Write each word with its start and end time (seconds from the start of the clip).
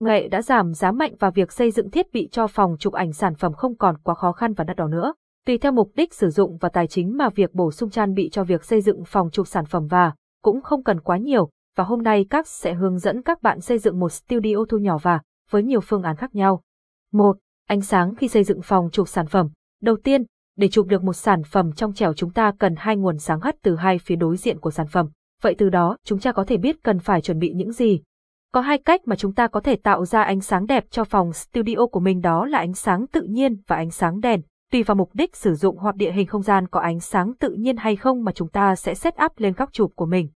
nghệ 0.00 0.28
đã 0.28 0.42
giảm 0.42 0.74
giá 0.74 0.92
mạnh 0.92 1.14
và 1.18 1.30
việc 1.30 1.52
xây 1.52 1.70
dựng 1.70 1.90
thiết 1.90 2.12
bị 2.12 2.28
cho 2.32 2.46
phòng 2.46 2.76
chụp 2.78 2.92
ảnh 2.92 3.12
sản 3.12 3.34
phẩm 3.34 3.52
không 3.52 3.76
còn 3.76 3.98
quá 3.98 4.14
khó 4.14 4.32
khăn 4.32 4.52
và 4.52 4.64
đắt 4.64 4.76
đỏ 4.76 4.86
nữa. 4.86 5.14
Tùy 5.46 5.58
theo 5.58 5.72
mục 5.72 5.90
đích 5.94 6.14
sử 6.14 6.30
dụng 6.30 6.56
và 6.60 6.68
tài 6.68 6.86
chính 6.86 7.16
mà 7.16 7.28
việc 7.28 7.54
bổ 7.54 7.70
sung 7.70 7.90
trang 7.90 8.14
bị 8.14 8.28
cho 8.32 8.44
việc 8.44 8.64
xây 8.64 8.80
dựng 8.80 9.04
phòng 9.06 9.30
chụp 9.30 9.46
sản 9.46 9.64
phẩm 9.64 9.86
và 9.86 10.12
cũng 10.42 10.60
không 10.60 10.84
cần 10.84 11.00
quá 11.00 11.16
nhiều, 11.16 11.50
và 11.76 11.84
hôm 11.84 12.02
nay 12.02 12.26
các 12.30 12.46
sẽ 12.46 12.74
hướng 12.74 12.98
dẫn 12.98 13.22
các 13.22 13.42
bạn 13.42 13.60
xây 13.60 13.78
dựng 13.78 14.00
một 14.00 14.08
studio 14.08 14.56
thu 14.68 14.78
nhỏ 14.78 14.98
và 14.98 15.20
với 15.50 15.62
nhiều 15.62 15.80
phương 15.80 16.02
án 16.02 16.16
khác 16.16 16.34
nhau. 16.34 16.62
1. 17.12 17.36
Ánh 17.68 17.80
sáng 17.80 18.14
khi 18.14 18.28
xây 18.28 18.44
dựng 18.44 18.62
phòng 18.62 18.88
chụp 18.92 19.08
sản 19.08 19.26
phẩm. 19.26 19.48
Đầu 19.82 19.96
tiên, 20.04 20.24
để 20.56 20.68
chụp 20.68 20.86
được 20.86 21.04
một 21.04 21.12
sản 21.12 21.42
phẩm 21.42 21.72
trong 21.72 21.94
trẻo 21.94 22.14
chúng 22.14 22.30
ta 22.30 22.52
cần 22.58 22.74
hai 22.76 22.96
nguồn 22.96 23.18
sáng 23.18 23.40
hắt 23.40 23.56
từ 23.62 23.76
hai 23.76 23.98
phía 23.98 24.16
đối 24.16 24.36
diện 24.36 24.58
của 24.60 24.70
sản 24.70 24.86
phẩm. 24.86 25.08
Vậy 25.42 25.54
từ 25.58 25.68
đó, 25.68 25.96
chúng 26.04 26.18
ta 26.18 26.32
có 26.32 26.44
thể 26.44 26.56
biết 26.56 26.82
cần 26.82 26.98
phải 26.98 27.20
chuẩn 27.20 27.38
bị 27.38 27.52
những 27.52 27.72
gì. 27.72 28.00
Có 28.52 28.60
hai 28.60 28.78
cách 28.78 29.00
mà 29.04 29.16
chúng 29.16 29.34
ta 29.34 29.48
có 29.48 29.60
thể 29.60 29.76
tạo 29.76 30.04
ra 30.04 30.22
ánh 30.22 30.40
sáng 30.40 30.66
đẹp 30.66 30.84
cho 30.90 31.04
phòng 31.04 31.32
studio 31.32 31.86
của 31.92 32.00
mình 32.00 32.20
đó 32.20 32.46
là 32.46 32.58
ánh 32.58 32.74
sáng 32.74 33.06
tự 33.06 33.22
nhiên 33.22 33.56
và 33.66 33.76
ánh 33.76 33.90
sáng 33.90 34.20
đèn. 34.20 34.40
Tùy 34.72 34.82
vào 34.82 34.94
mục 34.94 35.10
đích 35.14 35.36
sử 35.36 35.54
dụng 35.54 35.76
hoặc 35.76 35.96
địa 35.96 36.12
hình 36.12 36.26
không 36.26 36.42
gian 36.42 36.68
có 36.68 36.80
ánh 36.80 37.00
sáng 37.00 37.34
tự 37.34 37.50
nhiên 37.50 37.76
hay 37.76 37.96
không 37.96 38.24
mà 38.24 38.32
chúng 38.32 38.48
ta 38.48 38.74
sẽ 38.74 38.94
set 38.94 39.14
up 39.24 39.32
lên 39.36 39.52
góc 39.56 39.72
chụp 39.72 39.92
của 39.96 40.06
mình. 40.06 40.28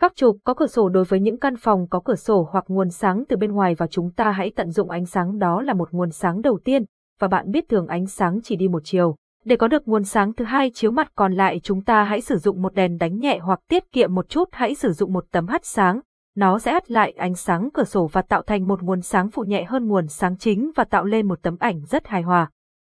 Góc 0.00 0.12
chụp 0.16 0.36
có 0.44 0.54
cửa 0.54 0.66
sổ 0.66 0.88
đối 0.88 1.04
với 1.04 1.20
những 1.20 1.38
căn 1.38 1.56
phòng 1.56 1.88
có 1.88 2.00
cửa 2.04 2.14
sổ 2.14 2.48
hoặc 2.52 2.64
nguồn 2.68 2.90
sáng 2.90 3.24
từ 3.28 3.36
bên 3.36 3.52
ngoài 3.52 3.74
và 3.74 3.86
chúng 3.86 4.10
ta 4.10 4.30
hãy 4.30 4.52
tận 4.56 4.70
dụng 4.70 4.90
ánh 4.90 5.06
sáng 5.06 5.38
đó 5.38 5.62
là 5.62 5.74
một 5.74 5.88
nguồn 5.92 6.10
sáng 6.10 6.42
đầu 6.42 6.58
tiên, 6.64 6.84
và 7.20 7.28
bạn 7.28 7.50
biết 7.50 7.68
thường 7.68 7.86
ánh 7.86 8.06
sáng 8.06 8.40
chỉ 8.42 8.56
đi 8.56 8.68
một 8.68 8.82
chiều. 8.84 9.16
Để 9.44 9.56
có 9.56 9.68
được 9.68 9.88
nguồn 9.88 10.04
sáng 10.04 10.32
thứ 10.32 10.44
hai 10.44 10.70
chiếu 10.74 10.90
mặt 10.90 11.12
còn 11.14 11.32
lại 11.32 11.60
chúng 11.62 11.84
ta 11.84 12.04
hãy 12.04 12.20
sử 12.20 12.38
dụng 12.38 12.62
một 12.62 12.74
đèn 12.74 12.98
đánh 12.98 13.18
nhẹ 13.18 13.38
hoặc 13.38 13.60
tiết 13.68 13.92
kiệm 13.92 14.14
một 14.14 14.28
chút 14.28 14.48
hãy 14.52 14.74
sử 14.74 14.92
dụng 14.92 15.12
một 15.12 15.24
tấm 15.30 15.46
hắt 15.46 15.64
sáng. 15.64 16.00
Nó 16.38 16.58
sẽ 16.58 16.72
hắt 16.72 16.90
lại 16.90 17.10
ánh 17.10 17.34
sáng 17.34 17.68
cửa 17.74 17.84
sổ 17.84 18.06
và 18.06 18.22
tạo 18.22 18.42
thành 18.42 18.68
một 18.68 18.82
nguồn 18.82 19.02
sáng 19.02 19.30
phụ 19.30 19.42
nhẹ 19.42 19.64
hơn 19.64 19.86
nguồn 19.86 20.08
sáng 20.08 20.36
chính 20.36 20.70
và 20.76 20.84
tạo 20.84 21.04
lên 21.04 21.28
một 21.28 21.42
tấm 21.42 21.56
ảnh 21.60 21.80
rất 21.84 22.06
hài 22.06 22.22
hòa. 22.22 22.50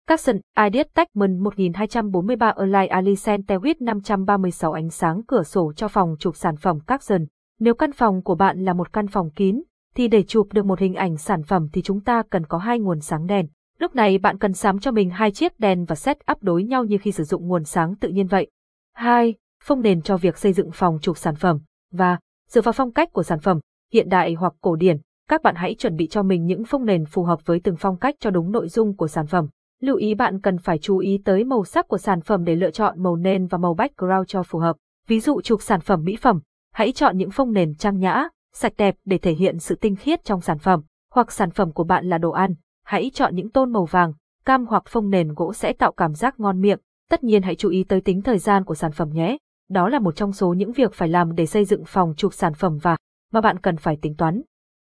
Capson, 0.07 0.35
Ideas 0.57 0.87
Techman 0.93 1.39
1243 1.39 2.49
Align 2.49 2.89
Alicent 2.89 3.47
Tewit 3.47 3.75
536 3.79 4.71
ánh 4.71 4.89
sáng 4.89 5.21
cửa 5.27 5.43
sổ 5.43 5.73
cho 5.75 5.87
phòng 5.87 6.15
chụp 6.19 6.35
sản 6.35 6.57
phẩm 6.57 6.79
Capson. 6.79 7.25
Nếu 7.59 7.73
căn 7.73 7.91
phòng 7.91 8.23
của 8.23 8.35
bạn 8.35 8.65
là 8.65 8.73
một 8.73 8.93
căn 8.93 9.07
phòng 9.07 9.29
kín, 9.29 9.61
thì 9.95 10.07
để 10.07 10.23
chụp 10.23 10.47
được 10.53 10.65
một 10.65 10.79
hình 10.79 10.93
ảnh 10.93 11.17
sản 11.17 11.43
phẩm 11.43 11.67
thì 11.73 11.81
chúng 11.81 12.01
ta 12.01 12.23
cần 12.29 12.45
có 12.45 12.57
hai 12.57 12.79
nguồn 12.79 12.99
sáng 12.99 13.27
đèn. 13.27 13.47
Lúc 13.79 13.95
này 13.95 14.17
bạn 14.17 14.37
cần 14.37 14.53
sắm 14.53 14.79
cho 14.79 14.91
mình 14.91 15.09
hai 15.09 15.31
chiếc 15.31 15.59
đèn 15.59 15.85
và 15.85 15.95
set 15.95 16.17
up 16.31 16.43
đối 16.43 16.63
nhau 16.63 16.83
như 16.83 16.97
khi 17.01 17.11
sử 17.11 17.23
dụng 17.23 17.47
nguồn 17.47 17.63
sáng 17.63 17.95
tự 17.95 18.09
nhiên 18.09 18.27
vậy. 18.27 18.47
2. 18.93 19.33
Phông 19.63 19.81
nền 19.81 20.01
cho 20.01 20.17
việc 20.17 20.37
xây 20.37 20.53
dựng 20.53 20.69
phòng 20.73 20.97
chụp 21.01 21.17
sản 21.17 21.35
phẩm. 21.35 21.59
Và, 21.91 22.17
dựa 22.49 22.61
vào 22.61 22.73
phong 22.73 22.91
cách 22.91 23.13
của 23.13 23.23
sản 23.23 23.39
phẩm, 23.39 23.59
hiện 23.93 24.09
đại 24.09 24.33
hoặc 24.33 24.53
cổ 24.61 24.75
điển, 24.75 24.97
các 25.29 25.41
bạn 25.43 25.55
hãy 25.55 25.75
chuẩn 25.75 25.95
bị 25.95 26.07
cho 26.07 26.23
mình 26.23 26.45
những 26.45 26.65
phông 26.65 26.85
nền 26.85 27.05
phù 27.05 27.23
hợp 27.23 27.39
với 27.45 27.59
từng 27.59 27.75
phong 27.79 27.97
cách 27.97 28.15
cho 28.19 28.29
đúng 28.29 28.51
nội 28.51 28.67
dung 28.69 28.95
của 28.95 29.07
sản 29.07 29.27
phẩm. 29.27 29.47
Lưu 29.81 29.95
ý 29.95 30.15
bạn 30.15 30.41
cần 30.41 30.57
phải 30.57 30.77
chú 30.77 30.97
ý 30.97 31.21
tới 31.25 31.43
màu 31.43 31.65
sắc 31.65 31.87
của 31.87 31.97
sản 31.97 32.21
phẩm 32.21 32.43
để 32.43 32.55
lựa 32.55 32.71
chọn 32.71 33.03
màu 33.03 33.15
nền 33.15 33.47
và 33.47 33.57
màu 33.57 33.73
background 33.73 34.27
cho 34.27 34.43
phù 34.43 34.59
hợp. 34.59 34.75
Ví 35.07 35.19
dụ 35.19 35.41
chụp 35.41 35.61
sản 35.61 35.81
phẩm 35.81 36.03
mỹ 36.03 36.15
phẩm, 36.21 36.39
hãy 36.73 36.91
chọn 36.91 37.17
những 37.17 37.31
phông 37.31 37.53
nền 37.53 37.75
trang 37.75 37.99
nhã, 37.99 38.27
sạch 38.53 38.73
đẹp 38.77 38.95
để 39.05 39.17
thể 39.17 39.33
hiện 39.33 39.59
sự 39.59 39.75
tinh 39.75 39.95
khiết 39.95 40.23
trong 40.23 40.41
sản 40.41 40.59
phẩm, 40.59 40.81
hoặc 41.13 41.31
sản 41.31 41.51
phẩm 41.51 41.71
của 41.71 41.83
bạn 41.83 42.05
là 42.05 42.17
đồ 42.17 42.31
ăn, 42.31 42.55
hãy 42.85 43.11
chọn 43.13 43.35
những 43.35 43.49
tôn 43.49 43.73
màu 43.73 43.85
vàng, 43.85 44.13
cam 44.45 44.65
hoặc 44.65 44.83
phông 44.87 45.09
nền 45.09 45.33
gỗ 45.33 45.53
sẽ 45.53 45.73
tạo 45.73 45.91
cảm 45.91 46.13
giác 46.13 46.39
ngon 46.39 46.61
miệng. 46.61 46.79
Tất 47.09 47.23
nhiên 47.23 47.41
hãy 47.41 47.55
chú 47.55 47.69
ý 47.69 47.83
tới 47.83 48.01
tính 48.01 48.21
thời 48.21 48.37
gian 48.37 48.63
của 48.63 48.75
sản 48.75 48.91
phẩm 48.91 49.09
nhé. 49.09 49.37
Đó 49.69 49.89
là 49.89 49.99
một 49.99 50.15
trong 50.15 50.31
số 50.31 50.53
những 50.53 50.71
việc 50.71 50.93
phải 50.93 51.07
làm 51.07 51.35
để 51.35 51.45
xây 51.45 51.65
dựng 51.65 51.83
phòng 51.85 52.13
chụp 52.17 52.33
sản 52.33 52.53
phẩm 52.53 52.77
và 52.81 52.97
mà 53.31 53.41
bạn 53.41 53.59
cần 53.59 53.77
phải 53.77 53.97
tính 54.01 54.15
toán. 54.15 54.41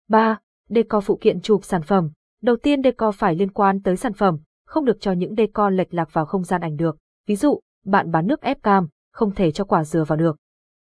3. 0.08 0.38
Decor 0.68 1.04
phụ 1.04 1.18
kiện 1.20 1.40
chụp 1.40 1.64
sản 1.64 1.82
phẩm. 1.82 2.10
Đầu 2.42 2.56
tiên 2.56 2.82
decor 2.82 3.14
phải 3.14 3.34
liên 3.34 3.50
quan 3.50 3.82
tới 3.82 3.96
sản 3.96 4.12
phẩm, 4.12 4.38
không 4.66 4.84
được 4.84 5.00
cho 5.00 5.12
những 5.12 5.34
decor 5.36 5.72
lệch 5.72 5.94
lạc 5.94 6.12
vào 6.12 6.26
không 6.26 6.44
gian 6.44 6.60
ảnh 6.60 6.76
được. 6.76 6.96
Ví 7.26 7.36
dụ, 7.36 7.60
bạn 7.84 8.10
bán 8.10 8.26
nước 8.26 8.40
ép 8.40 8.62
cam, 8.62 8.88
không 9.12 9.34
thể 9.34 9.50
cho 9.50 9.64
quả 9.64 9.84
dừa 9.84 10.04
vào 10.04 10.16
được. 10.16 10.36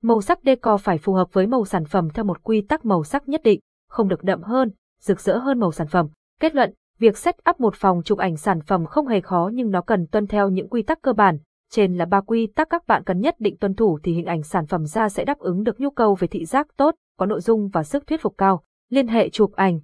Màu 0.02 0.22
sắc 0.22 0.40
decor 0.46 0.82
phải 0.82 0.98
phù 0.98 1.14
hợp 1.14 1.34
với 1.34 1.48
màu 1.48 1.66
sản 1.66 1.86
phẩm 1.86 2.10
theo 2.10 2.26
một 2.26 2.44
quy 2.44 2.62
tắc 2.62 2.86
màu 2.86 3.04
sắc 3.04 3.30
nhất 3.30 3.42
định, 3.44 3.60
không 3.90 4.08
được 4.08 4.24
đậm 4.24 4.44
hơn, 4.44 4.72
rực 5.02 5.20
rỡ 5.20 5.38
hơn 5.38 5.60
màu 5.60 5.72
sản 5.72 5.88
phẩm. 5.88 6.08
Kết 6.40 6.56
luận, 6.56 6.74
việc 7.00 7.18
set 7.18 7.36
up 7.50 7.60
một 7.60 7.76
phòng 7.76 8.02
chụp 8.06 8.18
ảnh 8.18 8.38
sản 8.38 8.62
phẩm 8.62 8.86
không 8.86 9.08
hề 9.08 9.22
khó 9.22 9.50
nhưng 9.54 9.72
nó 9.72 9.82
cần 9.82 10.08
tuân 10.08 10.28
theo 10.28 10.50
những 10.50 10.70
quy 10.70 10.82
tắc 10.82 11.02
cơ 11.02 11.14
bản. 11.14 11.38
Trên 11.76 11.96
là 11.96 12.06
ba 12.06 12.22
quy 12.22 12.48
tắc 12.48 12.70
các 12.70 12.88
bạn 12.88 13.04
cần 13.04 13.20
nhất 13.20 13.36
định 13.40 13.58
tuân 13.58 13.74
thủ 13.74 14.00
thì 14.04 14.14
hình 14.14 14.26
ảnh 14.26 14.44
sản 14.44 14.66
phẩm 14.66 14.86
ra 14.86 15.10
sẽ 15.10 15.26
đáp 15.26 15.40
ứng 15.40 15.64
được 15.64 15.80
nhu 15.80 15.90
cầu 15.90 16.16
về 16.16 16.28
thị 16.28 16.46
giác 16.46 16.68
tốt, 16.78 16.96
có 17.18 17.26
nội 17.26 17.42
dung 17.42 17.70
và 17.70 17.84
sức 17.84 18.08
thuyết 18.08 18.22
phục 18.22 18.34
cao. 18.38 18.64
Liên 18.90 19.08
hệ 19.08 19.30
chụp 19.30 19.52
ảnh 19.52 19.80